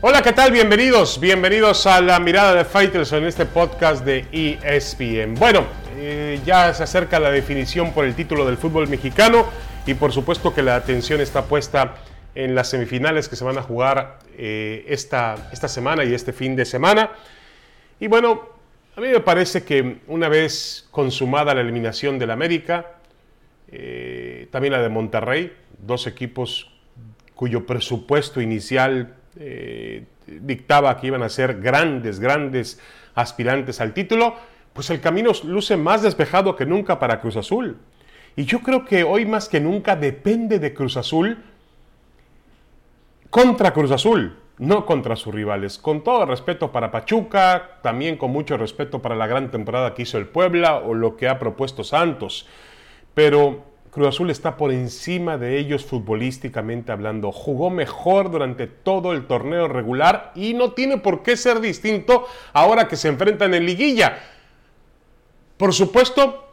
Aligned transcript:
Hola, 0.00 0.22
¿qué 0.22 0.32
tal? 0.32 0.52
Bienvenidos, 0.52 1.18
bienvenidos 1.18 1.84
a 1.88 2.00
la 2.00 2.20
mirada 2.20 2.54
de 2.54 2.64
Fighters 2.64 3.12
en 3.12 3.24
este 3.24 3.46
podcast 3.46 4.04
de 4.04 4.26
ESPN. 4.30 5.34
Bueno, 5.34 5.64
eh, 5.96 6.38
ya 6.46 6.72
se 6.72 6.84
acerca 6.84 7.18
la 7.18 7.32
definición 7.32 7.92
por 7.92 8.04
el 8.04 8.14
título 8.14 8.46
del 8.46 8.58
fútbol 8.58 8.86
mexicano 8.86 9.46
y 9.86 9.94
por 9.94 10.12
supuesto 10.12 10.54
que 10.54 10.62
la 10.62 10.76
atención 10.76 11.20
está 11.20 11.46
puesta 11.46 11.96
en 12.36 12.54
las 12.54 12.70
semifinales 12.70 13.28
que 13.28 13.34
se 13.34 13.42
van 13.42 13.58
a 13.58 13.62
jugar 13.62 14.20
eh, 14.36 14.84
esta, 14.86 15.48
esta 15.50 15.66
semana 15.66 16.04
y 16.04 16.14
este 16.14 16.32
fin 16.32 16.54
de 16.54 16.64
semana. 16.64 17.10
Y 17.98 18.06
bueno, 18.06 18.50
a 18.94 19.00
mí 19.00 19.08
me 19.08 19.18
parece 19.18 19.64
que 19.64 19.98
una 20.06 20.28
vez 20.28 20.86
consumada 20.92 21.56
la 21.56 21.62
eliminación 21.62 22.20
del 22.20 22.30
América, 22.30 22.98
eh, 23.66 24.46
también 24.52 24.74
la 24.74 24.80
de 24.80 24.90
Monterrey, 24.90 25.52
dos 25.76 26.06
equipos 26.06 26.70
cuyo 27.34 27.66
presupuesto 27.66 28.40
inicial 28.40 29.17
eh, 29.36 30.04
dictaba 30.26 30.96
que 30.96 31.08
iban 31.08 31.22
a 31.22 31.28
ser 31.28 31.60
grandes, 31.60 32.20
grandes 32.20 32.80
aspirantes 33.14 33.80
al 33.80 33.92
título, 33.94 34.34
pues 34.72 34.90
el 34.90 35.00
camino 35.00 35.32
luce 35.44 35.76
más 35.76 36.02
despejado 36.02 36.54
que 36.56 36.66
nunca 36.66 36.98
para 36.98 37.20
Cruz 37.20 37.36
Azul. 37.36 37.78
Y 38.36 38.44
yo 38.44 38.60
creo 38.60 38.84
que 38.84 39.02
hoy 39.02 39.26
más 39.26 39.48
que 39.48 39.60
nunca 39.60 39.96
depende 39.96 40.58
de 40.58 40.72
Cruz 40.72 40.96
Azul 40.96 41.38
contra 43.30 43.72
Cruz 43.72 43.90
Azul, 43.90 44.36
no 44.58 44.86
contra 44.86 45.16
sus 45.16 45.34
rivales. 45.34 45.78
Con 45.78 46.04
todo 46.04 46.24
respeto 46.26 46.70
para 46.70 46.90
Pachuca, 46.90 47.78
también 47.82 48.16
con 48.16 48.30
mucho 48.30 48.56
respeto 48.56 49.02
para 49.02 49.16
la 49.16 49.26
gran 49.26 49.50
temporada 49.50 49.94
que 49.94 50.02
hizo 50.02 50.18
el 50.18 50.26
Puebla 50.26 50.76
o 50.76 50.94
lo 50.94 51.16
que 51.16 51.28
ha 51.28 51.38
propuesto 51.38 51.82
Santos. 51.82 52.46
Pero 53.14 53.64
Cruz 53.98 54.14
Azul 54.14 54.30
está 54.30 54.56
por 54.56 54.70
encima 54.70 55.38
de 55.38 55.58
ellos 55.58 55.84
futbolísticamente 55.84 56.92
hablando. 56.92 57.32
Jugó 57.32 57.68
mejor 57.68 58.30
durante 58.30 58.68
todo 58.68 59.12
el 59.12 59.26
torneo 59.26 59.66
regular 59.66 60.30
y 60.36 60.54
no 60.54 60.70
tiene 60.70 60.98
por 60.98 61.24
qué 61.24 61.36
ser 61.36 61.58
distinto 61.58 62.24
ahora 62.52 62.86
que 62.86 62.94
se 62.94 63.08
enfrentan 63.08 63.54
en 63.54 63.66
liguilla. 63.66 64.20
Por 65.56 65.74
supuesto 65.74 66.46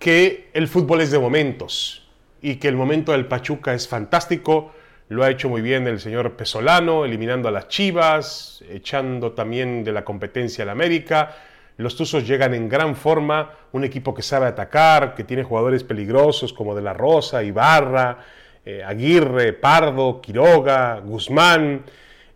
que 0.00 0.50
el 0.54 0.66
fútbol 0.66 1.02
es 1.02 1.12
de 1.12 1.20
momentos 1.20 2.08
y 2.40 2.56
que 2.56 2.66
el 2.66 2.74
momento 2.74 3.12
del 3.12 3.26
Pachuca 3.26 3.74
es 3.74 3.86
fantástico. 3.86 4.72
Lo 5.08 5.22
ha 5.22 5.30
hecho 5.30 5.48
muy 5.48 5.62
bien 5.62 5.86
el 5.86 6.00
señor 6.00 6.32
Pesolano, 6.32 7.04
eliminando 7.04 7.48
a 7.48 7.52
las 7.52 7.68
Chivas, 7.68 8.64
echando 8.68 9.32
también 9.32 9.84
de 9.84 9.92
la 9.92 10.04
competencia 10.04 10.64
al 10.64 10.70
América 10.70 11.36
los 11.82 11.96
Tuzos 11.96 12.26
llegan 12.26 12.54
en 12.54 12.68
gran 12.68 12.96
forma, 12.96 13.50
un 13.72 13.84
equipo 13.84 14.14
que 14.14 14.22
sabe 14.22 14.46
atacar, 14.46 15.14
que 15.14 15.24
tiene 15.24 15.42
jugadores 15.42 15.84
peligrosos 15.84 16.52
como 16.52 16.74
De 16.74 16.82
La 16.82 16.92
Rosa, 16.92 17.42
Ibarra, 17.42 18.18
eh, 18.64 18.82
Aguirre, 18.84 19.52
Pardo, 19.52 20.20
Quiroga, 20.20 21.00
Guzmán, 21.00 21.82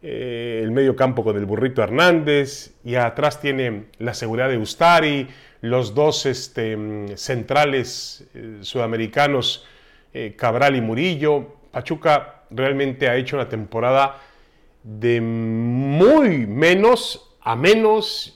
eh, 0.03 0.61
el 0.63 0.73
medio 0.73 0.97
campo 0.97 1.23
con 1.23 1.37
el 1.37 1.47
burrito 1.47 1.83
Hernández, 1.83 2.75
y 2.85 2.97
atrás 2.97 3.41
tiene 3.41 3.85
la 3.99 4.13
seguridad 4.13 4.49
de 4.49 4.59
Ustari, 4.59 5.29
los 5.61 5.95
dos 5.95 6.27
este, 6.27 6.77
mm, 6.77 7.17
centrales 7.17 8.27
eh, 8.35 8.59
sudamericanos, 8.61 9.67
Cabral 10.37 10.77
y 10.77 10.81
Murillo. 10.81 11.57
Pachuca 11.71 12.45
realmente 12.49 13.07
ha 13.07 13.17
hecho 13.17 13.37
una 13.37 13.51
temporada 13.51 14.19
de 14.83 15.21
muy 15.21 16.47
menos 16.47 17.37
a 17.43 17.55
menos 17.55 18.36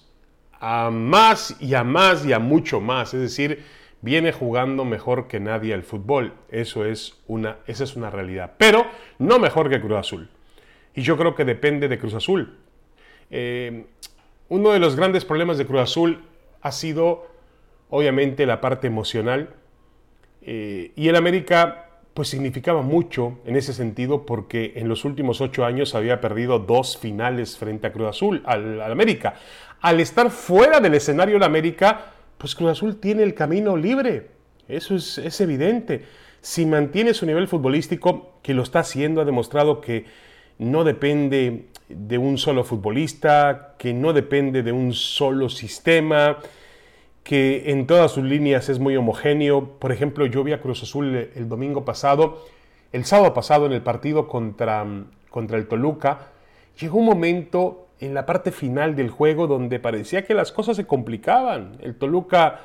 a 0.61 0.91
más 0.91 1.57
y 1.59 1.75
a 1.75 1.83
más 1.83 2.25
y 2.25 2.33
a 2.33 2.39
mucho 2.39 2.81
más. 2.81 3.15
Es 3.15 3.21
decir, 3.21 3.65
viene 4.03 4.33
jugando 4.33 4.85
mejor 4.85 5.27
que 5.27 5.41
nadie 5.41 5.75
el 5.75 5.83
fútbol. 5.83 6.35
Eso 6.51 6.85
es 6.85 7.19
una, 7.27 7.57
esa 7.67 7.85
es 7.85 7.97
una 7.97 8.11
realidad. 8.11 8.53
Pero 8.59 8.87
no 9.19 9.39
mejor 9.39 9.71
que 9.71 9.81
Cruz 9.81 9.99
Azul. 9.99 10.29
Y 10.95 11.03
yo 11.03 11.17
creo 11.17 11.35
que 11.35 11.45
depende 11.45 11.89
de 11.89 11.99
Cruz 11.99 12.15
Azul. 12.15 12.59
Eh, 13.31 13.87
uno 14.49 14.71
de 14.71 14.79
los 14.79 14.97
grandes 14.97 15.25
problemas 15.25 15.57
de 15.59 15.67
Cruz 15.67 15.81
Azul 15.81 16.25
ha 16.61 16.73
sido, 16.73 17.27
obviamente, 17.89 18.45
la 18.45 18.61
parte 18.61 18.87
emocional. 18.87 19.55
Eh, 20.43 20.93
y 20.97 21.09
el 21.09 21.17
América, 21.17 21.87
pues 22.13 22.29
significaba 22.29 22.83
mucho 22.83 23.39
en 23.47 23.57
ese 23.57 23.73
sentido 23.73 24.27
porque 24.27 24.73
en 24.77 24.89
los 24.89 25.05
últimos 25.05 25.41
ocho 25.41 25.65
años 25.65 25.95
había 25.95 26.21
perdido 26.21 26.59
dos 26.59 26.99
finales 26.99 27.57
frente 27.57 27.87
a 27.87 27.93
Cruz 27.93 28.09
Azul, 28.09 28.43
al, 28.45 28.81
al 28.81 28.93
América 28.93 29.37
al 29.81 30.01
estar 30.01 30.31
fuera 30.31 30.81
del 30.81 30.95
escenario 30.95 31.35
de 31.35 31.41
la 31.41 31.47
América, 31.47 32.13
pues 32.39 32.55
Cruz 32.55 32.71
Azul 32.71 32.97
tiene 32.97 33.23
el 33.23 33.35
camino 33.35 33.77
libre. 33.77 34.29
Eso 34.69 34.95
es, 34.95 35.41
evidente. 35.41 36.05
Si 36.41 36.65
mantiene 36.65 37.13
su 37.13 37.27
nivel 37.27 37.49
futbolístico, 37.49 38.35
que 38.43 38.55
lo 38.55 38.63
está 38.63 38.81
haciendo, 38.81 39.21
ha 39.21 39.25
demostrado 39.25 39.81
que 39.81 40.07
no 40.59 40.85
depende 40.85 41.67
de 41.89 42.19
un 42.19 42.39
solo 42.39 42.65
futbolista, 42.65 43.75
que 43.79 43.93
no 43.93 44.13
depende 44.13 44.63
de 44.63 44.73
un 44.73 44.93
solo 44.93 45.49
sistema, 45.49 46.39
que 47.25 47.71
en 47.71 47.87
todas 47.87 48.13
sus 48.13 48.25
líneas 48.25 48.69
es 48.69 48.79
muy 48.79 48.97
homogéneo. 48.97 49.79
Por 49.79 49.93
ejemplo, 49.93 50.27
yo 50.27 50.45
vi 50.45 50.53
a 50.53 50.61
Cruz 50.61 50.83
Azul 50.83 51.31
el 51.35 51.49
domingo 51.49 51.85
pasado, 51.85 52.47
el 52.93 53.05
sábado 53.05 53.35
pasado 53.35 53.67
en 53.67 53.73
el 53.73 53.83
partido 53.83 54.29
contra, 54.29 54.87
contra 55.31 55.59
el 55.59 55.67
Toluca, 55.67 56.29
llegó 56.79 56.99
un 56.99 57.07
momento 57.07 57.87
en 58.01 58.15
la 58.15 58.27
parte 58.27 58.51
final 58.51 58.97
del 58.97 59.11
juego 59.11 59.47
donde 59.47 59.79
parecía 59.79 60.25
que 60.25 60.35
las 60.35 60.53
cosas 60.53 60.77
se 60.77 60.87
complicaban. 60.87 61.77
El 61.81 61.95
Toluca 61.97 62.61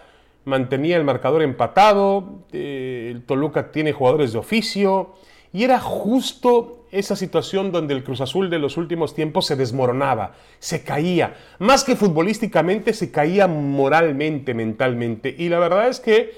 mantenía 0.46 0.96
el 0.97 1.03
marcador 1.03 1.41
empatado, 1.41 2.46
eh, 2.53 3.09
el 3.12 3.23
Toluca 3.23 3.72
tiene 3.72 3.91
jugadores 3.91 4.31
de 4.31 4.40
oficio 4.40 5.16
y 5.51 5.63
era 5.63 5.79
justo 5.79 6.85
esa 6.91 7.16
situación 7.16 7.72
donde 7.72 7.94
el 7.94 8.03
Cruz 8.03 8.22
Azul 8.22 8.50
de 8.50 8.59
los 8.59 8.78
últimos 8.78 9.13
tiempos 9.13 9.45
se 9.45 9.57
desmoronaba, 9.57 10.34
se 10.59 10.84
caía, 10.84 11.35
más 11.59 11.84
que 11.84 11.97
futbolísticamente 11.97 12.94
se 12.94 13.12
caía 13.12 13.47
moralmente, 13.47 14.53
mentalmente. 14.53 15.35
Y 15.38 15.50
la 15.50 15.59
verdad 15.59 15.90
es 15.90 16.00
que 16.00 16.34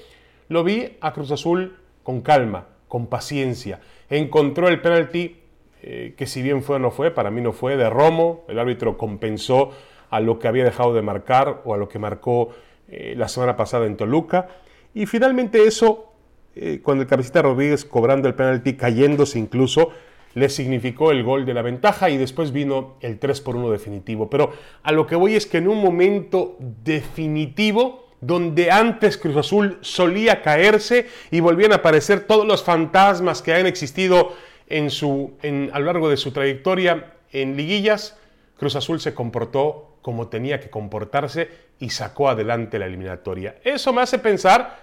lo 0.48 0.64
vi 0.64 0.96
a 1.00 1.12
Cruz 1.12 1.30
Azul 1.30 1.76
con 2.02 2.20
calma, 2.20 2.66
con 2.88 3.06
paciencia. 3.06 3.80
Encontró 4.10 4.68
el 4.68 4.80
penalti 4.80 5.36
eh, 5.82 6.14
que 6.16 6.26
si 6.26 6.42
bien 6.42 6.62
fue 6.62 6.76
o 6.76 6.78
no 6.78 6.90
fue, 6.90 7.10
para 7.10 7.30
mí 7.30 7.40
no 7.40 7.52
fue, 7.52 7.76
de 7.76 7.88
Romo, 7.88 8.44
el 8.48 8.58
árbitro 8.58 8.96
compensó 8.98 9.70
a 10.10 10.20
lo 10.20 10.38
que 10.38 10.48
había 10.48 10.64
dejado 10.64 10.94
de 10.94 11.02
marcar 11.02 11.62
o 11.64 11.74
a 11.74 11.76
lo 11.76 11.88
que 11.88 11.98
marcó 11.98 12.50
eh, 12.88 13.14
la 13.16 13.28
semana 13.28 13.56
pasada 13.56 13.86
en 13.86 13.96
Toluca. 13.96 14.48
Y 14.94 15.06
finalmente 15.06 15.64
eso, 15.64 16.12
eh, 16.56 16.80
cuando 16.82 17.02
el 17.02 17.08
cabecita 17.08 17.42
Rodríguez 17.42 17.84
cobrando 17.84 18.28
el 18.28 18.34
penalti, 18.34 18.74
cayéndose 18.74 19.38
incluso, 19.38 19.92
le 20.34 20.48
significó 20.48 21.10
el 21.10 21.22
gol 21.22 21.44
de 21.44 21.54
la 21.54 21.62
ventaja 21.62 22.10
y 22.10 22.16
después 22.16 22.52
vino 22.52 22.96
el 23.00 23.18
3 23.18 23.40
por 23.40 23.56
1 23.56 23.70
definitivo. 23.70 24.30
Pero 24.30 24.52
a 24.82 24.92
lo 24.92 25.06
que 25.06 25.16
voy 25.16 25.34
es 25.34 25.46
que 25.46 25.58
en 25.58 25.68
un 25.68 25.80
momento 25.82 26.56
definitivo, 26.58 28.08
donde 28.20 28.70
antes 28.70 29.16
Cruz 29.16 29.36
Azul 29.36 29.78
solía 29.80 30.42
caerse 30.42 31.06
y 31.30 31.40
volvían 31.40 31.72
a 31.72 31.76
aparecer 31.76 32.20
todos 32.20 32.46
los 32.46 32.64
fantasmas 32.64 33.42
que 33.42 33.54
han 33.54 33.66
existido 33.66 34.32
en 34.68 34.90
su, 34.90 35.36
a 35.72 35.78
lo 35.78 35.86
largo 35.86 36.08
de 36.08 36.16
su 36.16 36.32
trayectoria 36.32 37.14
en 37.32 37.56
liguillas, 37.56 38.16
Cruz 38.58 38.76
Azul 38.76 39.00
se 39.00 39.14
comportó 39.14 39.98
como 40.02 40.28
tenía 40.28 40.60
que 40.60 40.70
comportarse 40.70 41.48
y 41.78 41.90
sacó 41.90 42.28
adelante 42.28 42.78
la 42.78 42.86
eliminatoria. 42.86 43.56
Eso 43.64 43.92
me 43.92 44.02
hace 44.02 44.18
pensar, 44.18 44.78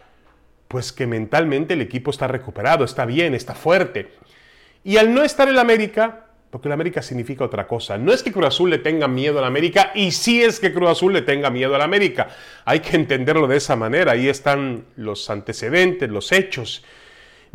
pues 0.67 0.91
que 0.91 1.07
mentalmente 1.07 1.73
el 1.73 1.81
equipo 1.81 2.11
está 2.11 2.27
recuperado, 2.27 2.85
está 2.85 3.05
bien, 3.05 3.33
está 3.33 3.53
fuerte. 3.55 4.11
Y 4.83 4.97
al 4.97 5.13
no 5.13 5.23
estar 5.23 5.49
en 5.49 5.57
América, 5.57 6.27
porque 6.51 6.67
el 6.67 6.73
América 6.73 7.01
significa 7.01 7.43
otra 7.43 7.67
cosa. 7.67 7.97
No 7.97 8.13
es 8.13 8.23
que 8.23 8.31
Cruz 8.31 8.45
Azul 8.47 8.69
le 8.69 8.77
tenga 8.77 9.07
miedo 9.07 9.39
a 9.39 9.41
la 9.41 9.47
América, 9.47 9.91
y 9.93 10.11
sí 10.11 10.41
es 10.41 10.59
que 10.59 10.73
Cruz 10.73 10.89
Azul 10.89 11.11
le 11.11 11.21
tenga 11.21 11.49
miedo 11.49 11.75
a 11.75 11.79
la 11.79 11.83
América. 11.83 12.29
Hay 12.63 12.79
que 12.79 12.95
entenderlo 12.95 13.47
de 13.47 13.57
esa 13.57 13.75
manera. 13.75 14.13
Ahí 14.13 14.29
están 14.29 14.85
los 14.95 15.29
antecedentes, 15.29 16.09
los 16.09 16.31
hechos 16.31 16.83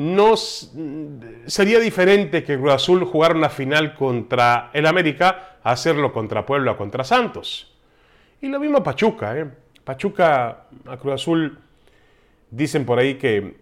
no 0.01 0.35
sería 0.35 1.79
diferente 1.79 2.43
que 2.43 2.57
Cruz 2.57 2.73
Azul 2.73 3.05
jugara 3.05 3.35
una 3.35 3.51
final 3.51 3.95
contra 3.95 4.71
el 4.73 4.87
América 4.87 5.59
a 5.63 5.73
hacerlo 5.73 6.11
contra 6.11 6.47
Puebla 6.47 6.75
contra 6.75 7.05
Santos. 7.05 7.77
Y 8.41 8.49
lo 8.49 8.59
mismo 8.59 8.83
Pachuca. 8.83 9.39
¿eh? 9.39 9.47
Pachuca 9.85 10.65
a 10.87 10.97
Cruz 10.97 11.13
Azul 11.13 11.59
dicen 12.51 12.87
por 12.87 12.99
ahí 12.99 13.17
que 13.17 13.57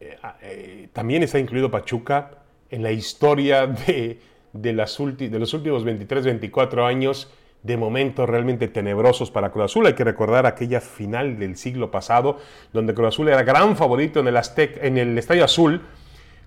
eh, 0.00 0.18
eh, 0.42 0.88
también 0.92 1.22
está 1.22 1.38
incluido 1.38 1.70
Pachuca 1.70 2.32
en 2.68 2.82
la 2.82 2.90
historia 2.90 3.68
de, 3.68 4.18
de 4.52 4.72
los 4.72 4.98
últimos 4.98 5.84
23, 5.84 6.24
24 6.24 6.84
años 6.84 7.30
de 7.62 7.76
momentos 7.76 8.28
realmente 8.28 8.68
tenebrosos 8.68 9.30
para 9.30 9.50
Cruz 9.50 9.66
Azul. 9.66 9.86
Hay 9.86 9.94
que 9.94 10.04
recordar 10.04 10.46
aquella 10.46 10.80
final 10.80 11.38
del 11.38 11.56
siglo 11.56 11.90
pasado, 11.90 12.38
donde 12.72 12.94
Cruz 12.94 13.08
Azul 13.08 13.28
era 13.28 13.42
gran 13.42 13.76
favorito 13.76 14.20
en 14.20 14.28
el, 14.28 14.36
Aztec, 14.36 14.82
en 14.82 14.98
el 14.98 15.16
Estadio 15.16 15.44
Azul, 15.44 15.82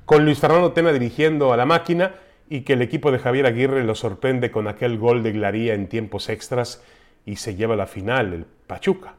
con 0.06 0.26
Luis 0.26 0.40
Fernando 0.40 0.72
Tena 0.74 0.92
dirigiendo 0.92 1.54
a 1.54 1.58
la 1.58 1.66
máquina 1.66 2.16
y 2.50 2.62
que 2.62 2.74
el 2.74 2.82
equipo 2.82 3.12
de 3.12 3.20
Javier 3.20 3.46
Aguirre 3.46 3.84
lo 3.84 3.96
sorprende 3.96 4.52
con 4.52 4.68
aquel 4.68 4.98
gol 4.98 5.24
de 5.24 5.32
Glaría 5.32 5.74
en 5.74 5.88
tiempos 5.88 6.30
extras 6.30 6.84
y 7.26 7.38
se 7.38 7.56
lleva 7.56 7.76
la 7.76 7.88
final, 7.88 8.34
el 8.34 8.46
Pachuca. 8.68 9.16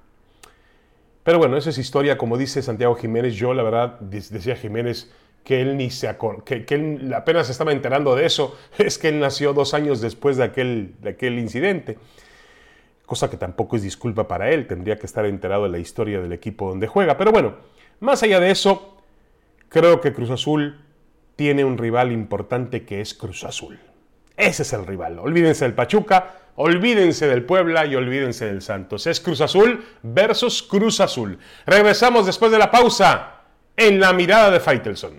Pero 1.25 1.39
bueno, 1.39 1.57
esa 1.57 1.71
es 1.71 1.79
historia, 1.79 2.17
como 2.17 2.39
dice 2.39 2.63
Santiago 2.63 2.95
Jiménez, 2.95 3.35
yo 3.35 3.53
la 3.53 3.65
verdad 3.65 3.99
decía 3.99 4.55
Jiménez 4.55 5.13
que 5.47 5.61
él 5.61 5.77
ni 5.77 5.91
se 5.91 6.13
que, 6.45 6.65
que, 6.65 6.75
él 6.75 7.15
apenas 7.15 7.49
estaba 7.49 7.71
enterando 7.71 8.17
de 8.17 8.27
eso, 8.27 8.59
es 8.79 8.99
que 8.99 9.09
él 9.09 9.21
nació 9.21 9.53
dos 9.53 9.75
años 9.75 10.01
después 10.01 10.37
de 10.37 10.43
aquel, 10.43 10.97
de 11.01 11.11
aquel 11.11 11.39
incidente. 11.39 11.99
Cosa 13.07 13.31
que 13.31 13.37
tampoco 13.37 13.77
es 13.77 13.83
disculpa 13.83 14.27
para 14.27 14.51
él, 14.51 14.67
tendría 14.67 14.99
que 14.99 15.07
estar 15.07 15.25
enterado 15.25 15.63
de 15.63 15.69
la 15.69 15.79
historia 15.79 16.21
del 16.21 16.33
equipo 16.33 16.69
donde 16.69 16.89
juega. 16.89 17.17
Pero 17.17 17.31
bueno, 17.31 17.55
más 18.01 18.25
allá 18.25 18.41
de 18.41 18.51
eso, 18.51 18.97
creo 19.69 20.01
que 20.01 20.13
Cruz 20.13 20.31
Azul 20.31 20.81
tiene 21.37 21.65
un 21.65 21.79
rival 21.79 22.11
importante 22.11 22.85
que 22.85 23.01
es 23.01 23.15
Cruz 23.15 23.45
Azul. 23.45 23.79
Ese 24.37 24.65
es 24.65 24.73
el 24.73 24.85
rival. 24.85 25.21
Olvídense 25.21 25.65
del 25.65 25.75
Pachuca, 25.75 26.39
olvídense 26.57 27.29
del 27.29 27.45
Puebla 27.45 27.87
y 27.87 27.95
olvídense 27.95 28.47
del 28.47 28.63
Santos. 28.63 29.07
Es 29.07 29.21
Cruz 29.21 29.41
Azul 29.41 29.85
versus 30.03 30.65
Cruz 30.65 30.99
Azul. 30.99 31.39
Regresamos 31.67 32.27
después 32.27 32.51
de 32.51 32.59
la 32.59 32.73
pausa 32.73 33.36
en 33.77 34.01
la 34.01 34.13
mirada 34.13 34.51
de 34.51 34.61
Faitelson. 34.61 35.13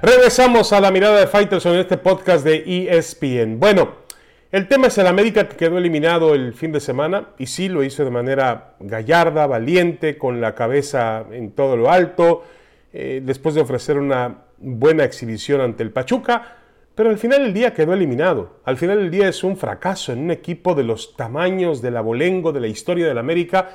Regresamos 0.00 0.72
a 0.72 0.80
la 0.80 0.90
mirada 0.90 1.20
de 1.20 1.26
Faitelson 1.28 1.74
en 1.74 1.80
este 1.80 1.96
podcast 1.96 2.44
de 2.44 2.88
ESPN. 2.88 3.60
Bueno, 3.60 4.02
el 4.50 4.66
tema 4.66 4.88
es 4.88 4.98
el 4.98 5.06
América 5.06 5.48
que 5.48 5.56
quedó 5.56 5.78
eliminado 5.78 6.34
el 6.34 6.54
fin 6.54 6.72
de 6.72 6.80
semana 6.80 7.28
y 7.38 7.46
sí 7.46 7.68
lo 7.68 7.84
hizo 7.84 8.04
de 8.04 8.10
manera 8.10 8.74
gallarda, 8.80 9.46
valiente, 9.46 10.18
con 10.18 10.40
la 10.40 10.56
cabeza 10.56 11.24
en 11.30 11.52
todo 11.52 11.76
lo 11.76 11.90
alto, 11.90 12.44
eh, 12.92 13.22
después 13.24 13.54
de 13.54 13.60
ofrecer 13.60 13.98
una 13.98 14.44
buena 14.58 15.04
exhibición 15.04 15.60
ante 15.60 15.82
el 15.82 15.92
Pachuca, 15.92 16.58
pero 16.94 17.08
al 17.08 17.18
final 17.18 17.42
del 17.42 17.54
día 17.54 17.72
quedó 17.72 17.94
eliminado. 17.94 18.60
Al 18.64 18.76
final 18.76 18.98
del 18.98 19.10
día 19.10 19.28
es 19.28 19.42
un 19.42 19.56
fracaso 19.56 20.12
en 20.12 20.20
un 20.20 20.30
equipo 20.30 20.74
de 20.74 20.84
los 20.84 21.16
tamaños 21.16 21.80
del 21.80 21.96
abolengo 21.96 22.52
de 22.52 22.60
la 22.60 22.66
historia 22.66 23.06
del 23.06 23.18
América, 23.18 23.70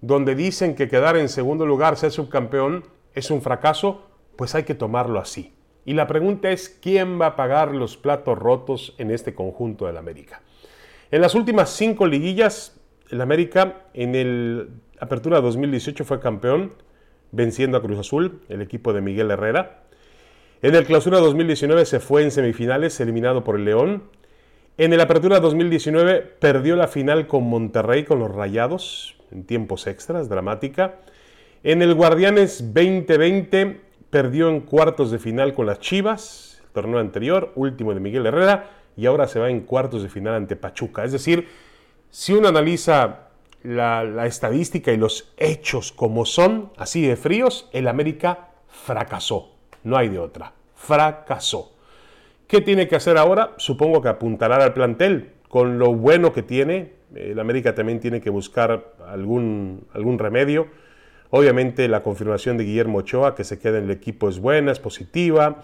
donde 0.00 0.34
dicen 0.34 0.74
que 0.74 0.88
quedar 0.88 1.16
en 1.16 1.28
segundo 1.28 1.66
lugar, 1.66 1.96
ser 1.96 2.12
subcampeón, 2.12 2.84
es 3.14 3.30
un 3.30 3.42
fracaso, 3.42 4.02
pues 4.36 4.54
hay 4.54 4.62
que 4.62 4.74
tomarlo 4.74 5.18
así. 5.18 5.54
Y 5.84 5.94
la 5.94 6.06
pregunta 6.06 6.50
es, 6.50 6.68
¿quién 6.68 7.20
va 7.20 7.26
a 7.26 7.36
pagar 7.36 7.74
los 7.74 7.96
platos 7.96 8.38
rotos 8.38 8.94
en 8.98 9.10
este 9.10 9.34
conjunto 9.34 9.86
del 9.86 9.96
América? 9.96 10.42
En 11.10 11.20
las 11.20 11.34
últimas 11.34 11.70
cinco 11.70 12.06
liguillas, 12.06 12.80
el 13.10 13.20
América 13.20 13.86
en 13.92 14.14
el 14.14 14.70
Apertura 15.00 15.40
2018 15.40 16.04
fue 16.04 16.20
campeón, 16.20 16.72
venciendo 17.32 17.78
a 17.78 17.82
Cruz 17.82 17.98
Azul, 17.98 18.40
el 18.48 18.62
equipo 18.62 18.92
de 18.92 19.00
Miguel 19.00 19.30
Herrera. 19.30 19.82
En 20.62 20.76
el 20.76 20.84
Clausura 20.84 21.18
2019 21.18 21.84
se 21.86 21.98
fue 21.98 22.22
en 22.22 22.30
semifinales, 22.30 23.00
eliminado 23.00 23.42
por 23.42 23.56
el 23.56 23.64
León. 23.64 24.04
En 24.78 24.92
el 24.92 25.00
Apertura 25.00 25.40
2019 25.40 26.20
perdió 26.38 26.76
la 26.76 26.86
final 26.86 27.26
con 27.26 27.44
Monterrey, 27.44 28.04
con 28.04 28.20
los 28.20 28.32
Rayados, 28.32 29.16
en 29.32 29.44
tiempos 29.44 29.86
extras, 29.86 30.28
dramática. 30.28 31.00
En 31.64 31.82
el 31.82 31.94
Guardianes 31.94 32.72
2020 32.72 33.80
perdió 34.10 34.48
en 34.50 34.60
cuartos 34.60 35.10
de 35.10 35.18
final 35.18 35.52
con 35.52 35.66
las 35.66 35.80
Chivas, 35.80 36.62
el 36.64 36.70
torneo 36.70 37.00
anterior, 37.00 37.52
último 37.56 37.94
de 37.94 38.00
Miguel 38.00 38.26
Herrera, 38.26 38.70
y 38.96 39.06
ahora 39.06 39.26
se 39.26 39.40
va 39.40 39.50
en 39.50 39.60
cuartos 39.60 40.02
de 40.02 40.10
final 40.10 40.34
ante 40.34 40.54
Pachuca. 40.54 41.02
Es 41.02 41.12
decir, 41.12 41.48
si 42.10 42.34
uno 42.34 42.48
analiza 42.48 43.30
la, 43.62 44.26
estadística 44.26 44.92
y 44.92 44.96
los 44.96 45.32
hechos 45.36 45.92
como 45.92 46.24
son, 46.26 46.70
así 46.76 47.02
de 47.06 47.16
fríos, 47.16 47.68
el 47.72 47.88
América 47.88 48.50
fracasó 48.68 49.52
no 49.84 49.96
hay 49.96 50.08
de 50.08 50.18
otra. 50.18 50.52
Fracasó. 50.74 51.72
¿Qué 52.46 52.60
tiene 52.60 52.88
que 52.88 52.96
hacer 52.96 53.16
ahora? 53.16 53.54
Supongo 53.56 54.02
que 54.02 54.08
apuntará 54.08 54.62
al 54.62 54.74
plantel. 54.74 55.32
Con 55.48 55.78
lo 55.78 55.94
bueno 55.94 56.32
que 56.32 56.42
tiene, 56.42 56.92
el 57.14 57.38
América 57.38 57.74
también 57.74 58.00
tiene 58.00 58.20
que 58.20 58.30
buscar 58.30 58.94
algún, 59.06 59.86
algún 59.92 60.18
remedio. 60.18 60.68
Obviamente 61.30 61.88
la 61.88 62.02
confirmación 62.02 62.58
de 62.58 62.64
Guillermo 62.64 62.98
Ochoa, 62.98 63.34
que 63.34 63.44
se 63.44 63.58
queda 63.58 63.78
en 63.78 63.84
el 63.84 63.90
equipo, 63.90 64.28
es 64.28 64.38
buena, 64.38 64.72
es 64.72 64.80
positiva. 64.80 65.62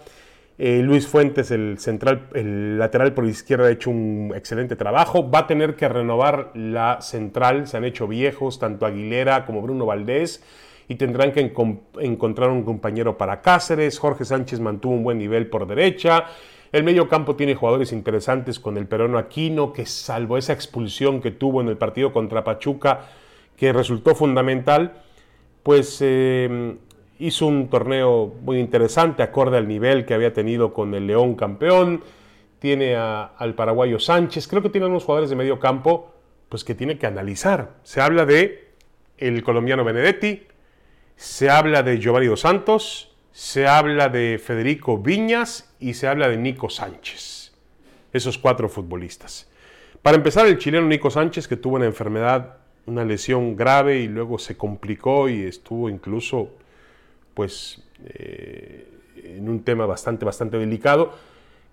Eh, 0.61 0.81
Luis 0.83 1.07
Fuentes, 1.07 1.51
el, 1.51 1.79
central, 1.79 2.27
el 2.33 2.77
lateral 2.77 3.13
por 3.13 3.25
izquierda, 3.25 3.67
ha 3.67 3.71
hecho 3.71 3.89
un 3.89 4.33
excelente 4.35 4.75
trabajo. 4.75 5.31
Va 5.31 5.39
a 5.39 5.47
tener 5.47 5.77
que 5.77 5.87
renovar 5.87 6.51
la 6.53 6.99
central. 6.99 7.65
Se 7.65 7.77
han 7.77 7.85
hecho 7.85 8.09
viejos, 8.09 8.59
tanto 8.59 8.85
Aguilera 8.85 9.45
como 9.45 9.61
Bruno 9.61 9.85
Valdés 9.85 10.43
y 10.89 10.95
tendrán 10.95 11.31
que 11.31 11.53
encontrar 12.01 12.49
un 12.49 12.63
compañero 12.63 13.17
para 13.17 13.41
Cáceres. 13.41 13.97
Jorge 13.99 14.25
Sánchez 14.25 14.59
mantuvo 14.59 14.95
un 14.95 15.03
buen 15.03 15.17
nivel 15.17 15.47
por 15.47 15.65
derecha. 15.65 16.25
El 16.73 16.83
medio 16.83 17.07
campo 17.07 17.37
tiene 17.37 17.55
jugadores 17.55 17.93
interesantes 17.93 18.59
con 18.59 18.75
el 18.75 18.85
peruano 18.85 19.17
Aquino, 19.17 19.71
que 19.71 19.85
salvo 19.85 20.37
esa 20.37 20.51
expulsión 20.51 21.21
que 21.21 21.31
tuvo 21.31 21.61
en 21.61 21.69
el 21.69 21.77
partido 21.77 22.11
contra 22.11 22.43
Pachuca, 22.43 23.05
que 23.55 23.71
resultó 23.71 24.13
fundamental, 24.13 25.03
pues 25.63 25.99
eh, 26.01 26.75
hizo 27.19 27.45
un 27.45 27.69
torneo 27.69 28.33
muy 28.41 28.59
interesante, 28.59 29.21
acorde 29.21 29.57
al 29.57 29.67
nivel 29.67 30.05
que 30.05 30.13
había 30.13 30.33
tenido 30.33 30.73
con 30.73 30.93
el 30.95 31.05
León 31.05 31.35
campeón. 31.35 32.01
Tiene 32.59 32.95
al 32.95 33.55
paraguayo 33.55 33.99
Sánchez, 33.99 34.47
creo 34.47 34.61
que 34.61 34.69
tiene 34.69 34.87
unos 34.87 35.03
jugadores 35.03 35.29
de 35.29 35.35
medio 35.35 35.59
campo, 35.59 36.13
pues 36.49 36.63
que 36.63 36.75
tiene 36.75 36.97
que 36.97 37.05
analizar. 37.07 37.75
Se 37.83 38.01
habla 38.01 38.25
de 38.25 38.69
el 39.17 39.43
colombiano 39.43 39.83
Benedetti, 39.83 40.43
se 41.15 41.49
habla 41.49 41.83
de 41.83 41.99
Giovanni 41.99 42.27
Dos 42.27 42.41
Santos, 42.41 43.15
se 43.31 43.67
habla 43.67 44.09
de 44.09 44.41
Federico 44.43 44.97
Viñas 44.97 45.73
y 45.79 45.93
se 45.93 46.07
habla 46.07 46.27
de 46.27 46.37
Nico 46.37 46.69
Sánchez. 46.69 47.53
Esos 48.11 48.37
cuatro 48.37 48.67
futbolistas. 48.69 49.49
Para 50.01 50.17
empezar, 50.17 50.47
el 50.47 50.57
chileno 50.57 50.87
Nico 50.87 51.09
Sánchez, 51.11 51.47
que 51.47 51.57
tuvo 51.57 51.75
una 51.75 51.85
enfermedad, 51.85 52.57
una 52.85 53.05
lesión 53.05 53.55
grave 53.55 53.99
y 53.99 54.07
luego 54.07 54.39
se 54.39 54.57
complicó 54.57 55.29
y 55.29 55.43
estuvo 55.43 55.89
incluso, 55.89 56.51
pues, 57.39 57.81
eh, 58.03 58.85
en 59.23 59.47
un 59.47 59.63
tema 59.63 59.85
bastante, 59.85 60.25
bastante 60.25 60.57
delicado. 60.57 61.13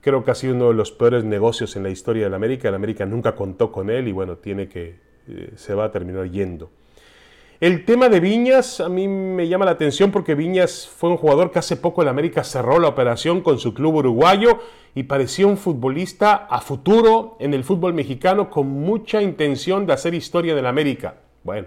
Creo 0.00 0.22
que 0.22 0.30
ha 0.30 0.36
sido 0.36 0.54
uno 0.54 0.68
de 0.68 0.74
los 0.74 0.92
peores 0.92 1.24
negocios 1.24 1.74
en 1.74 1.82
la 1.82 1.90
historia 1.90 2.22
de 2.22 2.30
la 2.30 2.36
América. 2.36 2.68
El 2.68 2.76
América 2.76 3.04
nunca 3.04 3.34
contó 3.34 3.72
con 3.72 3.90
él 3.90 4.06
y 4.06 4.12
bueno, 4.12 4.36
tiene 4.36 4.68
que, 4.68 5.00
eh, 5.26 5.50
se 5.56 5.74
va 5.74 5.86
a 5.86 5.90
terminar 5.90 6.30
yendo. 6.30 6.70
El 7.58 7.84
tema 7.84 8.08
de 8.08 8.20
Viñas 8.20 8.78
a 8.78 8.88
mí 8.88 9.08
me 9.08 9.48
llama 9.48 9.64
la 9.64 9.72
atención 9.72 10.12
porque 10.12 10.36
Viñas 10.36 10.86
fue 10.86 11.10
un 11.10 11.16
jugador 11.16 11.50
que 11.50 11.58
hace 11.58 11.74
poco 11.74 12.00
el 12.00 12.06
América 12.06 12.44
cerró 12.44 12.78
la 12.78 12.86
operación 12.86 13.40
con 13.40 13.58
su 13.58 13.75
club 13.75 13.96
uruguayo 13.96 14.61
y 14.94 15.02
parecía 15.02 15.49
un 15.49 15.56
futbolista 15.56 16.46
a 16.49 16.61
futuro 16.61 17.37
en 17.40 17.54
el 17.54 17.64
fútbol 17.64 17.92
mexicano 17.92 18.50
con 18.50 18.68
mucha 18.68 19.20
intención 19.20 19.85
de 19.85 19.94
hacer 19.94 20.14
historia 20.14 20.54
del 20.54 20.66
América. 20.66 21.16
Bueno, 21.42 21.66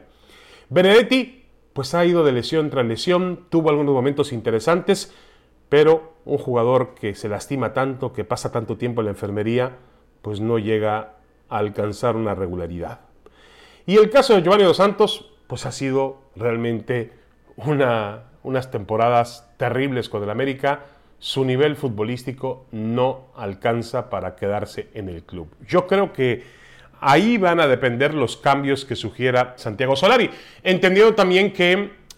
Benedetti 0.70 1.39
pues 1.80 1.94
ha 1.94 2.04
ido 2.04 2.26
de 2.26 2.34
lesión 2.34 2.70
tras 2.70 2.86
lesión, 2.86 3.46
tuvo 3.48 3.70
algunos 3.70 3.94
momentos 3.94 4.34
interesantes, 4.34 5.16
pero 5.70 6.12
un 6.26 6.38
jugador 6.38 6.94
que 6.94 7.16
se 7.16 7.30
lastima 7.30 7.72
tanto, 7.72 8.12
que 8.12 8.26
pasa 8.26 8.52
tanto 8.52 8.76
tiempo 8.76 9.00
en 9.00 9.06
la 9.06 9.12
enfermería, 9.12 9.78
pues 10.22 10.42
no 10.42 10.60
llega 10.60 11.14
a 11.48 11.58
alcanzar 11.58 12.18
una 12.18 12.36
regularidad. 12.36 13.00
Y 13.86 13.96
el 13.96 14.10
caso 14.10 14.36
de 14.36 14.42
Giovanni 14.42 14.66
Dos 14.66 14.76
Santos, 14.76 15.32
pues 15.48 15.66
ha 15.66 15.72
sido 15.72 16.18
realmente 16.36 17.14
unas 17.56 18.72
temporadas 18.72 19.50
terribles 19.56 20.10
con 20.10 20.22
el 20.22 20.32
América. 20.32 20.84
Su 21.20 21.46
nivel 21.46 21.78
futbolístico 21.78 22.66
no 22.74 23.28
alcanza 23.38 24.10
para 24.10 24.36
quedarse 24.36 24.90
en 24.96 25.08
el 25.08 25.24
club. 25.24 25.48
Yo 25.66 25.88
creo 25.88 26.12
que 26.12 26.44
ahí 27.02 27.38
van 27.38 27.60
a 27.60 27.68
depender 27.68 28.14
los 28.14 28.38
cambios 28.38 28.86
que 28.86 28.96
sugiera 28.96 29.54
Santiago 29.58 29.96
Solari, 29.96 30.30
entendiendo 30.64 31.16
también 31.16 31.54
que 31.54 31.74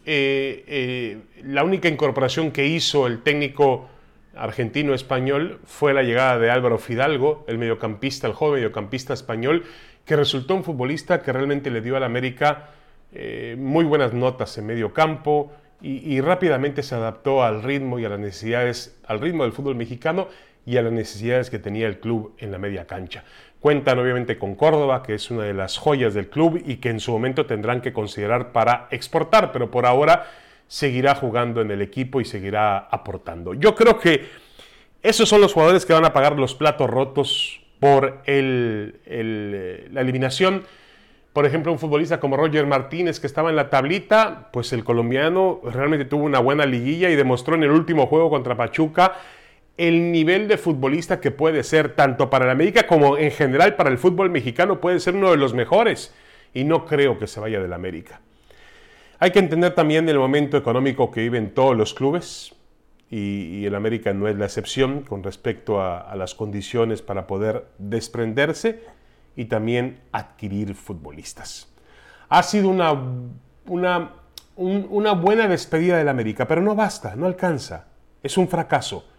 eh, 0.06 0.64
eh, 0.68 1.18
la 1.44 1.64
única 1.64 1.88
incorporación 1.88 2.52
que 2.52 2.66
hizo 2.66 3.08
el 3.08 3.22
técnico 3.22 3.90
argentino-español 4.36 5.60
fue 5.66 5.94
la 5.94 6.04
llegada 6.04 6.40
de 6.40 6.50
Álvaro 6.50 6.78
Fidalgo, 6.78 7.46
el 7.48 7.58
mediocampista, 7.58 8.28
el 8.28 8.34
joven 8.34 8.56
mediocampista 8.56 9.14
español, 9.14 9.64
que 10.06 10.16
resultó 10.16 10.56
un 10.56 10.64
futbolista 10.64 11.22
que 11.22 11.32
realmente 11.32 11.70
le 11.70 11.82
dio 11.82 11.96
al 11.96 12.04
América 12.04 12.70
eh, 13.14 13.56
muy 13.58 13.84
buenas 13.84 14.14
notas 14.14 14.58
en 14.58 14.66
medio 14.66 14.94
campo 14.94 15.52
y, 15.84 16.22
rápidamente 16.22 16.84
se 16.84 16.94
adaptó 16.94 17.44
al 17.44 17.64
ritmo 17.64 17.98
y 17.98 18.06
a 18.06 18.10
las 18.10 18.20
necesidades, 18.20 19.00
al 19.08 19.20
ritmo 19.20 19.44
del 19.44 19.52
fútbol 19.52 19.74
mexicano 19.76 20.28
y 20.64 20.78
a 20.78 20.84
las 20.84 20.94
necesidades 20.94 21.50
que 21.50 21.58
tenía 21.58 21.88
el 21.88 22.00
club 22.00 22.36
en 22.38 22.52
la 22.52 22.60
media 22.60 22.86
cancha. 22.86 23.24
Cuentan 23.62 24.00
obviamente 24.00 24.38
con 24.38 24.56
Córdoba, 24.56 25.04
que 25.04 25.14
es 25.14 25.32
una 25.32 25.44
de 25.44 25.54
las 25.54 25.78
joyas 25.78 26.14
del 26.14 26.28
club 26.28 26.62
y 26.66 26.78
que 26.78 26.90
en 26.90 27.00
su 27.00 27.12
momento 27.12 27.46
tendrán 27.46 27.80
que 27.80 27.94
considerar 27.94 28.52
para 28.52 28.88
exportar, 28.92 29.54
pero 29.54 29.72
por 29.72 29.86
ahora 29.86 30.28
seguirá 30.68 31.16
jugando 31.16 31.62
en 31.62 31.72
el 31.72 31.82
equipo 31.82 32.20
y 32.20 32.26
seguirá 32.26 32.78
aportando. 32.78 33.54
Yo 33.54 33.76
creo 33.76 34.00
que 34.00 34.26
esos 35.02 35.30
son 35.30 35.40
los 35.40 35.54
jugadores 35.54 35.86
que 35.86 35.94
van 35.94 36.06
a 36.06 36.12
pagar 36.12 36.38
los 36.38 36.56
platos 36.56 36.90
rotos 36.90 37.62
por 37.80 38.22
eh, 38.26 39.90
la 39.92 40.02
eliminación 40.02 40.64
por 41.34 41.46
ejemplo, 41.46 41.72
un 41.72 41.80
futbolista 41.80 42.20
como 42.20 42.36
Roger 42.36 42.68
Martínez 42.68 43.22
que 43.22 43.28
estaba 43.28 43.50
en 43.50 43.56
la 43.56 43.70
tablita, 43.70 44.50
pues 44.52 44.74
el 44.74 44.84
colombiano 44.84 45.62
realmente 45.64 46.04
tuvo 46.04 46.26
una 46.26 46.40
buena 46.40 46.66
liguilla 46.66 47.10
y 47.10 47.16
demostró 47.16 47.56
en 47.56 47.64
el 47.64 47.72
último 47.72 48.06
juego 48.08 48.30
contra 48.30 48.58
Pachuca 48.58 49.14
el 49.88 50.12
nivel 50.12 50.48
de 50.48 50.60
futbolista 50.60 51.20
que 51.20 51.32
puede 51.32 51.64
ser, 51.64 51.96
tanto 51.96 52.30
para 52.30 52.46
el 52.46 52.52
América 52.52 52.86
como 52.86 53.18
en 53.18 53.32
general 53.32 53.76
para 53.76 53.90
el 53.90 53.98
fútbol 53.98 54.30
mexicano, 54.30 54.80
puede 54.80 55.00
ser 55.00 55.16
uno 55.16 55.32
de 55.32 55.38
los 55.38 55.56
mejores. 55.56 56.14
Y 56.54 56.66
no 56.66 56.86
creo 56.86 57.18
que 57.18 57.26
se 57.26 57.40
vaya 57.40 57.60
del 57.60 57.74
América. 57.74 58.22
Hay 59.18 59.32
que 59.32 59.40
entender 59.40 59.74
también 59.74 60.08
el 60.08 60.20
momento 60.20 60.56
económico 60.56 61.10
que 61.10 61.22
viven 61.22 61.56
todos 61.56 61.76
los 61.76 61.96
clubes, 61.96 62.54
y, 63.10 63.66
el 63.66 63.74
América 63.74 64.14
no 64.14 64.28
es 64.28 64.38
la 64.38 64.46
excepción 64.46 65.02
con 65.02 65.24
respecto 65.24 65.82
a, 65.82 66.16
las 66.16 66.36
condiciones 66.36 67.02
para 67.02 67.26
poder 67.28 67.66
desprenderse 67.78 68.84
y 69.36 69.46
también 69.46 70.00
adquirir 70.12 70.76
futbolistas. 70.76 71.68
Ha 72.30 72.44
sido 72.44 72.70
una, 72.70 72.94
una, 73.66 74.12
una 74.56 75.12
buena 75.14 75.48
despedida 75.48 75.98
del 75.98 76.08
América, 76.08 76.48
pero 76.48 76.62
no 76.62 76.76
basta, 76.76 77.16
no 77.16 77.26
alcanza. 77.26 77.88
Es 78.24 78.38
un 78.38 78.48
fracaso 78.48 79.11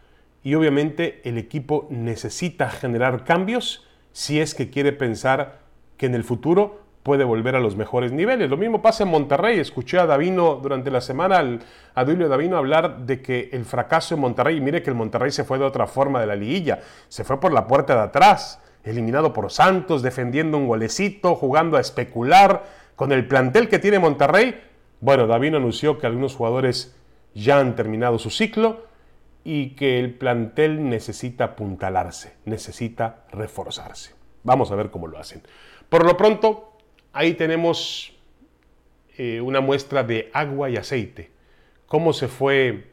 y 0.42 0.54
obviamente 0.54 1.20
el 1.24 1.38
equipo 1.38 1.86
necesita 1.90 2.70
generar 2.70 3.24
cambios 3.24 3.86
si 4.12 4.40
es 4.40 4.54
que 4.54 4.70
quiere 4.70 4.92
pensar 4.92 5.60
que 5.96 6.06
en 6.06 6.14
el 6.14 6.24
futuro 6.24 6.82
puede 7.02 7.24
volver 7.24 7.56
a 7.56 7.60
los 7.60 7.76
mejores 7.76 8.12
niveles. 8.12 8.48
Lo 8.48 8.56
mismo 8.56 8.80
pasa 8.80 9.02
en 9.02 9.10
Monterrey. 9.10 9.58
Escuché 9.58 9.98
a 9.98 10.06
Davino 10.06 10.56
durante 10.56 10.90
la 10.90 11.00
semana, 11.00 11.58
a 11.94 12.04
Duilio 12.04 12.28
Davino 12.28 12.56
hablar 12.56 12.98
de 13.06 13.20
que 13.20 13.50
el 13.52 13.64
fracaso 13.64 14.14
en 14.14 14.20
Monterrey, 14.20 14.60
mire 14.60 14.82
que 14.82 14.90
el 14.90 14.96
Monterrey 14.96 15.30
se 15.30 15.44
fue 15.44 15.58
de 15.58 15.64
otra 15.64 15.86
forma 15.86 16.20
de 16.20 16.26
la 16.26 16.36
liguilla, 16.36 16.80
se 17.08 17.24
fue 17.24 17.40
por 17.40 17.52
la 17.52 17.66
puerta 17.66 17.94
de 17.94 18.02
atrás, 18.02 18.60
eliminado 18.84 19.32
por 19.32 19.50
Santos, 19.50 20.02
defendiendo 20.02 20.58
un 20.58 20.66
golecito, 20.66 21.34
jugando 21.34 21.76
a 21.76 21.80
especular, 21.80 22.64
con 22.94 23.10
el 23.10 23.26
plantel 23.26 23.68
que 23.68 23.78
tiene 23.78 23.98
Monterrey. 23.98 24.60
Bueno, 25.00 25.26
Davino 25.26 25.56
anunció 25.56 25.98
que 25.98 26.06
algunos 26.06 26.36
jugadores 26.36 26.94
ya 27.34 27.58
han 27.58 27.74
terminado 27.74 28.18
su 28.18 28.30
ciclo 28.30 28.91
y 29.44 29.70
que 29.70 29.98
el 29.98 30.14
plantel 30.14 30.88
necesita 30.88 31.44
apuntalarse, 31.44 32.36
necesita 32.44 33.24
reforzarse. 33.30 34.14
Vamos 34.44 34.70
a 34.70 34.76
ver 34.76 34.90
cómo 34.90 35.06
lo 35.06 35.18
hacen. 35.18 35.42
Por 35.88 36.04
lo 36.04 36.16
pronto, 36.16 36.76
ahí 37.12 37.34
tenemos 37.34 38.16
eh, 39.16 39.40
una 39.40 39.60
muestra 39.60 40.02
de 40.02 40.30
agua 40.32 40.70
y 40.70 40.76
aceite. 40.76 41.30
Cómo 41.86 42.12
se 42.12 42.28
fue, 42.28 42.92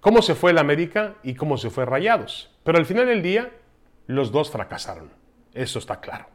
cómo 0.00 0.22
se 0.22 0.34
fue 0.34 0.52
el 0.52 0.58
América 0.58 1.16
y 1.22 1.34
cómo 1.34 1.58
se 1.58 1.70
fue 1.70 1.84
Rayados. 1.84 2.50
Pero 2.62 2.78
al 2.78 2.86
final 2.86 3.06
del 3.06 3.22
día, 3.22 3.50
los 4.06 4.32
dos 4.32 4.50
fracasaron. 4.50 5.10
Eso 5.52 5.78
está 5.78 6.00
claro. 6.00 6.26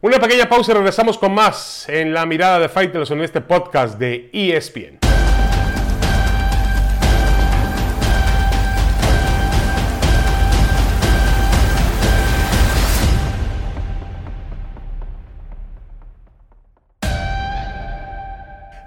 Una 0.00 0.18
pequeña 0.18 0.48
pausa 0.48 0.72
y 0.72 0.74
regresamos 0.74 1.16
con 1.16 1.32
más 1.32 1.88
en 1.88 2.12
la 2.12 2.26
mirada 2.26 2.58
de 2.58 2.68
Fighters 2.68 3.10
en 3.10 3.22
este 3.22 3.40
podcast 3.40 3.98
de 3.98 4.28
ESPN. 4.32 5.13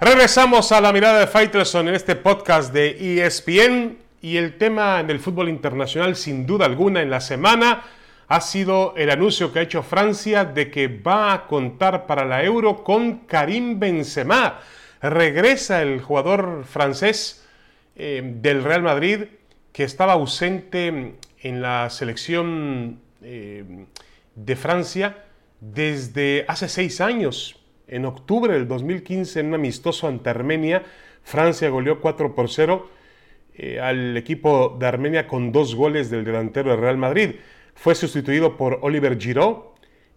Regresamos 0.00 0.70
a 0.70 0.80
la 0.80 0.92
mirada 0.92 1.18
de 1.18 1.26
Fighterson 1.26 1.88
en 1.88 1.96
este 1.96 2.14
podcast 2.14 2.72
de 2.72 3.20
ESPN 3.20 3.98
y 4.22 4.36
el 4.36 4.56
tema 4.56 5.00
en 5.00 5.10
el 5.10 5.18
fútbol 5.18 5.48
internacional 5.48 6.14
sin 6.14 6.46
duda 6.46 6.66
alguna 6.66 7.02
en 7.02 7.10
la 7.10 7.20
semana 7.20 7.82
ha 8.28 8.40
sido 8.40 8.94
el 8.96 9.10
anuncio 9.10 9.52
que 9.52 9.58
ha 9.58 9.62
hecho 9.62 9.82
Francia 9.82 10.44
de 10.44 10.70
que 10.70 10.86
va 10.86 11.32
a 11.32 11.46
contar 11.48 12.06
para 12.06 12.24
la 12.24 12.44
Euro 12.44 12.84
con 12.84 13.26
Karim 13.26 13.80
Benzema. 13.80 14.60
Regresa 15.02 15.82
el 15.82 16.00
jugador 16.00 16.64
francés 16.64 17.44
eh, 17.96 18.22
del 18.22 18.62
Real 18.62 18.84
Madrid 18.84 19.24
que 19.72 19.82
estaba 19.82 20.12
ausente 20.12 21.16
en 21.40 21.60
la 21.60 21.90
selección 21.90 23.00
eh, 23.20 23.86
de 24.36 24.56
Francia 24.56 25.24
desde 25.60 26.44
hace 26.46 26.68
seis 26.68 27.00
años 27.00 27.57
en 27.88 28.04
octubre 28.04 28.52
del 28.52 28.68
2015, 28.68 29.40
en 29.40 29.46
un 29.46 29.54
amistoso 29.54 30.06
ante 30.06 30.30
Armenia, 30.30 30.82
Francia 31.22 31.68
goleó 31.68 32.00
4 32.00 32.34
por 32.34 32.48
0 32.48 32.88
eh, 33.54 33.80
al 33.80 34.16
equipo 34.16 34.76
de 34.78 34.86
Armenia 34.86 35.26
con 35.26 35.52
dos 35.52 35.74
goles 35.74 36.10
del 36.10 36.24
delantero 36.24 36.70
de 36.70 36.76
Real 36.76 36.96
Madrid. 36.96 37.36
Fue 37.74 37.94
sustituido 37.94 38.56
por 38.56 38.78
Oliver 38.82 39.18
Giroud 39.18 39.58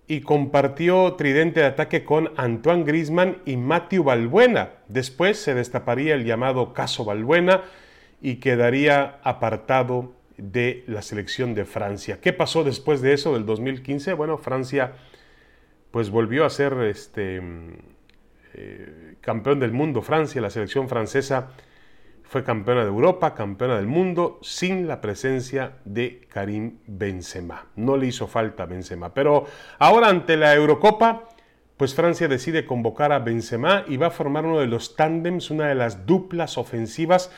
y 0.07 0.21
compartió 0.21 1.13
tridente 1.13 1.61
de 1.61 1.67
ataque 1.67 2.03
con 2.03 2.31
Antoine 2.37 2.83
Griezmann 2.83 3.37
y 3.45 3.57
Matthew 3.57 4.03
Balbuena. 4.03 4.71
Después 4.87 5.37
se 5.37 5.53
destaparía 5.53 6.15
el 6.15 6.25
llamado 6.25 6.73
caso 6.73 7.05
Balbuena 7.05 7.61
y 8.21 8.35
quedaría 8.35 9.19
apartado 9.23 10.11
de 10.37 10.83
la 10.87 11.01
selección 11.01 11.53
de 11.53 11.65
Francia. 11.65 12.19
¿Qué 12.19 12.33
pasó 12.33 12.63
después 12.63 13.01
de 13.01 13.13
eso 13.13 13.33
del 13.33 13.45
2015? 13.45 14.13
Bueno, 14.13 14.37
Francia 14.37 14.93
pues 15.91 16.09
volvió 16.09 16.45
a 16.45 16.49
ser 16.49 16.73
este, 16.83 17.41
eh, 18.53 19.15
campeón 19.21 19.59
del 19.59 19.73
mundo. 19.73 20.01
Francia, 20.01 20.41
la 20.41 20.49
selección 20.49 20.89
francesa, 20.89 21.49
fue 22.23 22.45
campeona 22.45 22.83
de 22.83 22.87
Europa, 22.87 23.35
campeona 23.35 23.75
del 23.75 23.87
mundo, 23.87 24.39
sin 24.41 24.87
la 24.87 25.01
presencia 25.01 25.73
de 25.83 26.25
Karim 26.29 26.77
Benzema. 26.87 27.67
No 27.75 27.97
le 27.97 28.07
hizo 28.07 28.25
falta 28.25 28.65
Benzema. 28.65 29.13
Pero 29.13 29.45
ahora 29.79 30.07
ante 30.07 30.37
la 30.37 30.55
Eurocopa, 30.55 31.27
pues 31.75 31.93
Francia 31.93 32.29
decide 32.29 32.65
convocar 32.65 33.11
a 33.11 33.19
Benzema 33.19 33.83
y 33.85 33.97
va 33.97 34.07
a 34.07 34.11
formar 34.11 34.45
uno 34.45 34.59
de 34.59 34.67
los 34.67 34.95
tándems, 34.95 35.51
una 35.51 35.67
de 35.67 35.75
las 35.75 36.05
duplas 36.05 36.57
ofensivas 36.57 37.31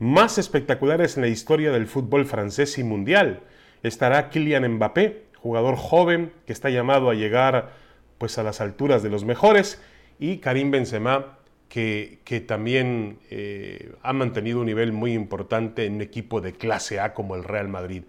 más 0.00 0.38
espectaculares 0.38 1.16
en 1.16 1.22
la 1.22 1.28
historia 1.28 1.70
del 1.70 1.86
fútbol 1.86 2.26
francés 2.26 2.78
y 2.78 2.82
mundial. 2.82 3.42
Estará 3.84 4.28
Kylian 4.28 4.66
Mbappé, 4.66 5.26
jugador 5.36 5.76
joven 5.76 6.32
que 6.46 6.52
está 6.52 6.68
llamado 6.68 7.10
a 7.10 7.14
llegar 7.14 7.70
pues 8.22 8.38
a 8.38 8.44
las 8.44 8.60
alturas 8.60 9.02
de 9.02 9.10
los 9.10 9.24
mejores 9.24 9.82
y 10.20 10.36
Karim 10.36 10.70
Benzema 10.70 11.38
que, 11.68 12.20
que 12.22 12.38
también 12.40 13.18
eh, 13.30 13.96
ha 14.00 14.12
mantenido 14.12 14.60
un 14.60 14.66
nivel 14.66 14.92
muy 14.92 15.12
importante 15.12 15.86
en 15.86 15.94
un 15.96 16.02
equipo 16.02 16.40
de 16.40 16.52
clase 16.52 17.00
A 17.00 17.14
como 17.14 17.34
el 17.34 17.42
Real 17.42 17.66
Madrid. 17.66 18.04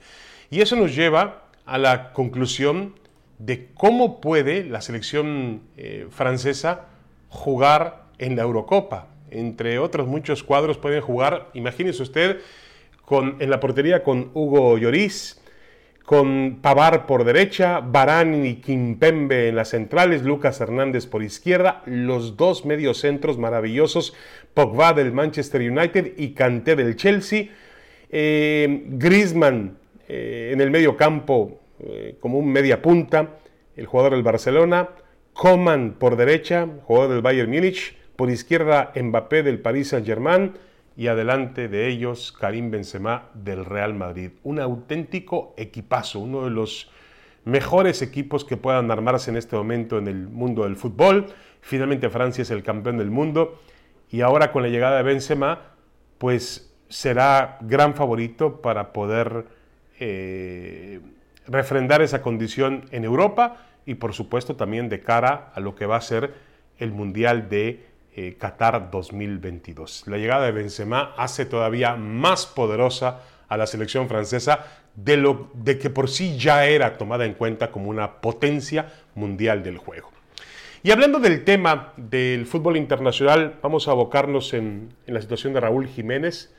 Y 0.52 0.62
eso 0.62 0.76
nos 0.76 0.96
lleva 0.96 1.46
a 1.66 1.80
la 1.80 2.14
conclusión 2.14 2.94
de 3.40 3.70
cómo 3.74 4.22
puede 4.22 4.64
la 4.66 4.82
selección 4.82 5.62
eh, 5.78 6.06
francesa 6.12 6.90
jugar 7.30 8.04
en 8.20 8.36
la 8.36 8.44
Eurocopa. 8.44 9.08
Entre 9.32 9.80
otros 9.80 10.08
muchos 10.08 10.44
cuadros 10.44 10.78
pueden 10.78 11.02
jugar, 11.02 11.50
imagínese 11.56 12.04
usted, 12.04 12.40
con, 13.04 13.38
en 13.40 13.50
la 13.50 13.60
portería 13.60 14.04
con 14.04 14.30
Hugo 14.36 14.78
Lloris, 14.78 15.42
con 16.06 16.60
Pavar 16.62 17.06
por 17.06 17.24
derecha, 17.24 17.80
Barán 17.80 18.46
y 18.46 18.56
Kimpembe 18.56 19.48
en 19.48 19.56
las 19.56 19.70
centrales, 19.70 20.24
Lucas 20.24 20.60
Hernández 20.60 21.06
por 21.06 21.24
izquierda, 21.24 21.82
los 21.86 22.36
dos 22.36 22.66
mediocentros 22.66 23.38
maravillosos, 23.38 24.14
Pogba 24.54 24.94
del 24.94 25.14
Manchester 25.14 25.62
United 25.62 26.14
y 26.18 26.34
Kanté 26.34 26.76
del 26.76 26.98
Chelsea, 26.98 27.48
eh, 28.10 28.84
Griezmann 28.88 29.78
eh, 30.08 30.52
en 30.54 30.60
el 30.60 30.72
medio 30.72 30.98
campo 30.98 31.62
eh, 31.80 32.18
como 32.20 32.38
un 32.38 32.52
media 32.52 32.82
punta, 32.82 33.38
el 33.76 33.86
jugador 33.86 34.14
del 34.14 34.24
Barcelona, 34.24 34.90
Coman 35.34 35.96
por 35.98 36.16
derecha, 36.16 36.68
jugador 36.84 37.12
del 37.12 37.22
Bayern 37.22 37.50
Múnich, 37.50 37.96
por 38.16 38.30
izquierda 38.30 38.92
Mbappé 38.96 39.42
del 39.42 39.60
Paris 39.60 39.90
Saint-Germain, 39.90 40.54
y 40.96 41.08
adelante 41.08 41.68
de 41.68 41.88
ellos 41.88 42.32
Karim 42.32 42.72
Benzema 42.72 43.30
del 43.34 43.66
Real 43.66 43.94
Madrid. 43.94 44.32
Un 44.44 44.60
auténtico 44.60 45.54
equipazo, 45.58 46.20
uno 46.20 46.44
de 46.46 46.52
los 46.52 46.92
mejores 47.46 48.02
equipos 48.02 48.46
que 48.46 48.58
puedan 48.58 48.90
armarse 48.92 49.32
en 49.32 49.38
este 49.38 49.56
momento 49.56 49.98
en 49.98 50.08
el 50.08 50.28
mundo 50.28 50.64
del 50.64 50.76
fútbol. 50.76 51.28
Finalmente 51.62 52.10
Francia 52.10 52.42
es 52.42 52.52
el 52.52 52.64
campeón 52.64 52.98
del 52.98 53.10
mundo 53.10 53.60
y 54.10 54.22
ahora 54.22 54.52
con 54.52 54.64
la 54.64 54.70
llegada 54.70 54.98
de 54.98 55.04
Benzema, 55.04 55.74
pues 56.18 56.74
será 56.90 57.58
gran 57.62 57.96
favorito 57.96 58.62
para 58.62 58.94
poder 58.94 59.46
eh, 60.00 61.02
refrendar 61.48 62.02
esa 62.02 62.22
condición 62.22 62.86
en 62.92 63.04
Europa 63.04 63.58
y 63.86 63.96
por 63.96 64.14
supuesto 64.14 64.56
también 64.56 64.90
de 64.90 65.02
cara 65.02 65.52
a 65.54 65.60
lo 65.60 65.76
que 65.76 65.86
va 65.86 65.98
a 65.98 66.02
ser 66.02 66.34
el 66.78 66.92
Mundial 66.92 67.50
de 67.50 67.86
eh, 68.16 68.36
Qatar 68.40 68.92
2022. 68.92 70.04
La 70.08 70.18
llegada 70.18 70.46
de 70.46 70.52
Benzema 70.52 71.14
hace 71.18 71.46
todavía 71.46 71.96
más 71.96 72.46
poderosa 72.46 73.22
a 73.48 73.58
la 73.58 73.66
selección 73.66 74.08
francesa 74.08 74.66
de, 74.96 75.18
lo, 75.18 75.50
de 75.54 75.80
que 75.80 75.90
por 75.90 76.10
sí 76.10 76.38
ya 76.38 76.66
era 76.66 76.98
tomada 76.98 77.26
en 77.26 77.34
cuenta 77.34 77.72
como 77.72 77.90
una 77.90 78.22
potencia 78.22 78.94
mundial 79.16 79.64
del 79.64 79.78
juego. 79.78 80.12
Y 80.84 80.92
hablando 80.92 81.20
del 81.20 81.44
tema 81.44 81.94
del 81.98 82.46
fútbol 82.46 82.78
internacional, 82.78 83.56
vamos 83.64 83.88
a 83.88 83.92
abocarnos 83.92 84.54
en, 84.54 84.90
la 85.08 85.22
situación 85.22 85.54
de 85.54 85.62
Raúl 85.62 85.88
Jiménez. 85.88 86.54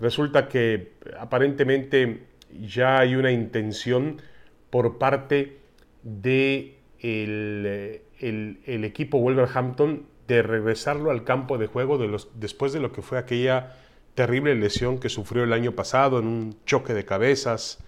Resulta 0.00 0.48
que 0.48 0.94
aparentemente 1.20 2.24
ya 2.66 2.98
hay 2.98 3.14
una 3.14 3.30
intención 3.30 4.22
por 4.70 4.98
parte 4.98 5.58
de 6.02 6.78
el, 7.00 8.02
el 8.20 8.84
equipo 8.84 9.18
Wolverhampton 9.18 10.17
de 10.28 10.42
regresarlo 10.42 11.10
al 11.10 11.24
campo 11.24 11.58
de 11.58 11.66
juego 11.66 11.98
de 11.98 12.06
los, 12.06 12.28
después 12.38 12.72
de 12.72 12.80
lo 12.80 12.92
que 12.92 13.02
fue 13.02 13.18
aquella 13.18 13.74
terrible 14.14 14.54
lesión 14.54 14.98
que 14.98 15.08
sufrió 15.08 15.42
el 15.42 15.52
año 15.52 15.72
pasado 15.72 16.18
en 16.18 16.26
un 16.26 16.56
choque 16.66 16.92
de 16.92 17.04
cabezas 17.04 17.78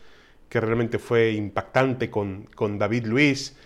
que 0.49 0.61
realmente 0.61 0.99
fue 0.99 1.33
impactante 1.33 2.11
con, 2.11 2.49
con 2.55 2.79
David 2.79 3.07
Luis 3.07 3.57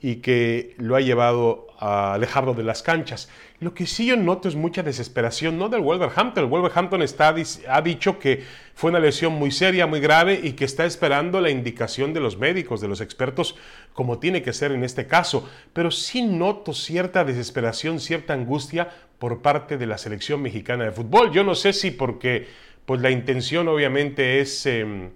y 0.00 0.16
que 0.16 0.74
lo 0.78 0.96
ha 0.96 1.00
llevado 1.00 1.65
a 1.78 2.14
alejarlo 2.14 2.54
de 2.54 2.62
las 2.64 2.82
canchas. 2.82 3.28
Lo 3.60 3.74
que 3.74 3.86
sí 3.86 4.06
yo 4.06 4.16
noto 4.16 4.48
es 4.48 4.54
mucha 4.54 4.82
desesperación, 4.82 5.58
no 5.58 5.68
del 5.68 5.80
Wolverhampton. 5.80 6.44
El 6.44 6.50
Wolverhampton 6.50 7.02
está, 7.02 7.34
ha 7.68 7.82
dicho 7.82 8.18
que 8.18 8.44
fue 8.74 8.90
una 8.90 8.98
lesión 8.98 9.32
muy 9.34 9.50
seria, 9.50 9.86
muy 9.86 10.00
grave 10.00 10.40
y 10.42 10.52
que 10.52 10.64
está 10.64 10.84
esperando 10.84 11.40
la 11.40 11.50
indicación 11.50 12.12
de 12.12 12.20
los 12.20 12.38
médicos, 12.38 12.80
de 12.80 12.88
los 12.88 13.00
expertos, 13.00 13.56
como 13.92 14.18
tiene 14.18 14.42
que 14.42 14.52
ser 14.52 14.72
en 14.72 14.84
este 14.84 15.06
caso. 15.06 15.48
Pero 15.72 15.90
sí 15.90 16.22
noto 16.22 16.72
cierta 16.72 17.24
desesperación, 17.24 18.00
cierta 18.00 18.34
angustia 18.34 18.88
por 19.18 19.42
parte 19.42 19.78
de 19.78 19.86
la 19.86 19.98
selección 19.98 20.42
mexicana 20.42 20.84
de 20.84 20.92
fútbol. 20.92 21.32
Yo 21.32 21.44
no 21.44 21.54
sé 21.54 21.72
si 21.72 21.90
porque 21.90 22.48
pues 22.84 23.00
la 23.00 23.10
intención 23.10 23.68
obviamente 23.68 24.40
es... 24.40 24.66
Em, 24.66 25.10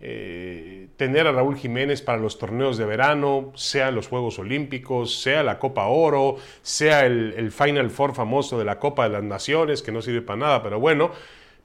eh, 0.00 0.85
tener 0.96 1.26
a 1.26 1.32
Raúl 1.32 1.56
Jiménez 1.56 2.00
para 2.00 2.18
los 2.18 2.38
torneos 2.38 2.78
de 2.78 2.86
verano, 2.86 3.52
sea 3.54 3.90
los 3.90 4.08
Juegos 4.08 4.38
Olímpicos, 4.38 5.20
sea 5.20 5.42
la 5.42 5.58
Copa 5.58 5.86
Oro, 5.86 6.36
sea 6.62 7.04
el, 7.04 7.52
Final 7.52 7.90
Four 7.90 8.14
famoso 8.14 8.58
de 8.58 8.64
la 8.64 8.78
Copa 8.78 9.04
de 9.04 9.10
las 9.10 9.22
Naciones, 9.22 9.82
que 9.82 9.92
no 9.92 10.00
sirve 10.02 10.22
para 10.22 10.38
nada, 10.38 10.62
pero 10.62 10.80
bueno, 10.80 11.10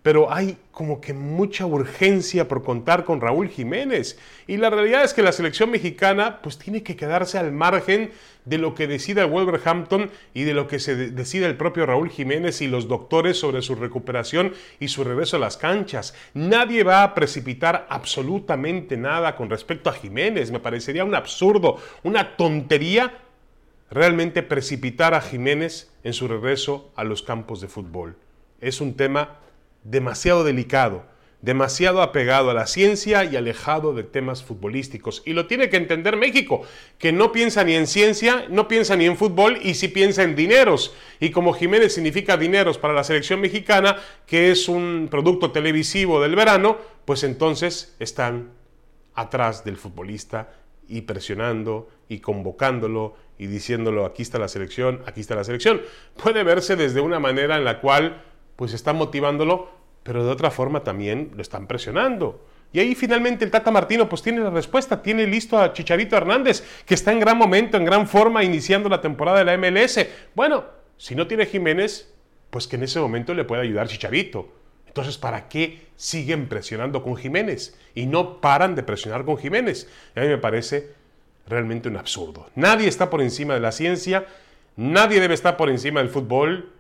pero 0.04 0.34
hay 0.34 0.58
como 0.72 1.00
que 1.00 1.14
mucha 1.14 1.66
urgencia 1.66 2.48
por 2.48 2.64
contar 2.64 3.06
con 3.06 3.22
Raúl 3.22 3.50
Jiménez. 3.50 4.18
Y 4.48 4.58
la 4.58 4.72
realidad 4.72 5.04
es 5.04 5.14
que 5.14 5.22
la 5.22 5.32
selección 5.32 5.70
mexicana 5.70 6.40
pues 6.42 6.58
tiene 6.58 6.82
que 6.82 6.96
quedarse 6.96 7.38
al 7.38 7.52
margen 7.52 8.12
de 8.46 8.58
lo 8.58 8.74
que 8.74 8.88
decida 8.88 9.26
Wolverhampton 9.26 10.10
y 10.34 10.44
de 10.44 10.56
lo 10.56 10.68
que 10.68 10.80
se 10.80 10.96
decida 10.96 11.46
el 11.46 11.56
propio 11.56 11.86
Raúl 11.86 12.10
Jiménez 12.10 12.62
y 12.62 12.68
los 12.68 12.88
doctores 12.88 13.40
sobre 13.40 13.62
su 13.62 13.76
recuperación 13.76 14.54
y 14.80 14.88
su 14.88 15.04
regreso 15.04 15.38
a 15.38 15.40
las 15.42 15.58
canchas. 15.58 16.16
Nadie 16.34 16.84
va 16.84 17.04
a 17.04 17.14
precipitar 17.14 17.86
absolutamente 17.90 18.98
nada 18.98 19.36
con 19.36 19.52
respecto 19.52 19.92
a 19.92 19.94
Jiménez. 19.94 20.52
Me 20.52 20.60
parecería 20.60 21.06
un 21.06 21.14
absurdo, 21.14 21.78
una 22.02 22.36
tontería 22.38 23.20
realmente 23.92 24.42
precipitar 24.42 25.14
a 25.14 25.22
Jiménez 25.22 25.92
en 26.04 26.14
su 26.14 26.28
regreso 26.28 26.92
a 26.96 27.04
los 27.04 27.22
campos 27.22 27.62
de 27.62 27.68
fútbol. 27.68 28.16
Es 28.62 28.82
un 28.82 28.96
tema 28.96 29.38
demasiado 29.84 30.44
delicado, 30.44 31.06
demasiado 31.42 32.02
apegado 32.02 32.52
a 32.52 32.54
la 32.54 32.68
ciencia 32.68 33.24
y 33.26 33.36
alejado 33.36 33.94
de 33.94 34.04
temas 34.04 34.44
futbolísticos. 34.44 35.24
Y 35.26 35.34
lo 35.34 35.48
tiene 35.48 35.70
que 35.70 35.78
entender 35.78 36.16
México, 36.18 36.62
que 37.00 37.12
no 37.12 37.32
piensa 37.32 37.64
ni 37.64 37.74
en 37.74 37.88
ciencia, 37.88 38.46
no 38.50 38.68
piensa 38.68 38.96
ni 38.96 39.06
en 39.06 39.18
fútbol 39.18 39.58
y 39.62 39.74
sí 39.74 39.88
piensa 39.88 40.24
en 40.24 40.36
dineros. 40.36 40.94
Y 41.20 41.32
como 41.32 41.54
Jiménez 41.54 41.94
significa 41.94 42.38
dineros 42.38 42.78
para 42.78 42.94
la 42.94 43.04
selección 43.04 43.42
mexicana, 43.42 43.98
que 44.28 44.52
es 44.52 44.70
un 44.70 45.08
producto 45.10 45.52
televisivo 45.52 46.22
del 46.22 46.36
verano, 46.36 46.78
pues 47.06 47.24
entonces 47.24 47.96
están 48.00 48.52
atrás 49.16 49.64
del 49.64 49.78
futbolista 49.78 50.54
y 50.88 51.02
presionando 51.02 51.90
y 52.08 52.20
convocándolo 52.20 53.16
y 53.40 53.48
diciéndolo, 53.48 54.06
aquí 54.06 54.22
está 54.22 54.38
la 54.38 54.48
selección, 54.48 55.02
aquí 55.08 55.22
está 55.22 55.36
la 55.36 55.44
selección. 55.44 55.82
Puede 56.22 56.44
verse 56.44 56.76
desde 56.76 57.02
una 57.02 57.20
manera 57.20 57.58
en 57.58 57.64
la 57.64 57.80
cual 57.80 58.22
pues 58.62 58.74
están 58.74 58.96
motivándolo, 58.96 59.70
pero 60.04 60.24
de 60.24 60.30
otra 60.30 60.52
forma 60.52 60.84
también 60.84 61.32
lo 61.36 61.42
están 61.42 61.66
presionando. 61.66 62.46
Y 62.72 62.80
ahí 62.80 62.94
finalmente 62.94 63.44
el 63.44 63.50
Tata 63.50 63.72
Martino 63.72 64.08
pues 64.08 64.22
tiene 64.22 64.40
la 64.40 64.52
respuesta, 64.52 65.02
tiene 65.02 65.26
listo 65.26 65.58
a 65.58 65.74
Chicharito 65.74 66.16
Hernández, 66.16 66.64
que 66.86 66.94
está 66.94 67.12
en 67.12 67.20
gran 67.20 67.40
momento, 67.40 67.78
en 67.78 67.86
gran 67.86 68.08
forma, 68.08 68.44
iniciando 68.44 68.88
la 68.88 69.02
temporada 69.02 69.40
de 69.40 69.46
la 69.46 69.58
MLS. 69.58 70.06
Bueno, 70.36 70.66
si 70.96 71.16
no 71.16 71.26
tiene 71.26 71.48
Jiménez, 71.48 72.14
pues 72.52 72.68
que 72.68 72.76
en 72.76 72.84
ese 72.84 73.00
momento 73.00 73.34
le 73.34 73.46
pueda 73.46 73.64
ayudar 73.64 73.88
Chicharito. 73.88 74.50
Entonces, 74.86 75.18
¿para 75.18 75.50
qué 75.50 75.88
siguen 75.96 76.48
presionando 76.48 77.02
con 77.02 77.18
Jiménez? 77.18 77.76
Y 77.96 78.06
no 78.06 78.42
paran 78.42 78.76
de 78.76 78.84
presionar 78.84 79.26
con 79.26 79.38
Jiménez. 79.38 79.90
a 80.16 80.20
mí 80.20 80.28
me 80.28 80.38
parece 80.38 80.94
realmente 81.48 81.90
un 81.90 81.98
absurdo. 81.98 82.46
Nadie 82.54 82.88
está 82.88 83.10
por 83.10 83.24
encima 83.24 83.56
de 83.56 83.60
la 83.60 83.72
ciencia, 83.72 84.28
nadie 84.76 85.20
debe 85.20 85.34
estar 85.34 85.58
por 85.58 85.72
encima 85.72 86.00
del 86.00 86.12
fútbol. 86.12 86.74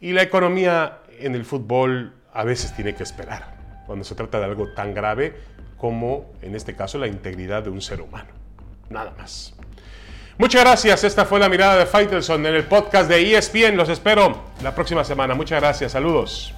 Y 0.00 0.12
la 0.12 0.22
economía 0.22 0.98
en 1.18 1.34
el 1.34 1.44
fútbol 1.44 2.14
a 2.32 2.44
veces 2.44 2.74
tiene 2.74 2.94
que 2.94 3.02
esperar, 3.02 3.56
cuando 3.86 4.04
se 4.04 4.14
trata 4.14 4.38
de 4.38 4.44
algo 4.44 4.68
tan 4.74 4.92
grave 4.94 5.34
como, 5.78 6.32
en 6.42 6.54
este 6.54 6.74
caso, 6.74 6.98
la 6.98 7.06
integridad 7.06 7.62
de 7.62 7.70
un 7.70 7.80
ser 7.80 8.00
humano. 8.00 8.30
Nada 8.90 9.12
más. 9.16 9.54
Muchas 10.38 10.62
gracias. 10.62 11.04
Esta 11.04 11.24
fue 11.24 11.40
la 11.40 11.48
mirada 11.48 11.76
de 11.76 11.86
Faitelson 11.86 12.44
en 12.44 12.54
el 12.54 12.64
podcast 12.64 13.08
de 13.08 13.36
ESPN. 13.36 13.76
Los 13.76 13.88
espero 13.88 14.44
la 14.62 14.74
próxima 14.74 15.02
semana. 15.02 15.34
Muchas 15.34 15.60
gracias. 15.60 15.92
Saludos. 15.92 16.54